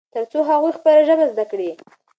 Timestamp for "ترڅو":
0.13-0.39